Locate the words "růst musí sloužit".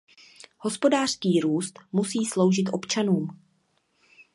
1.39-2.69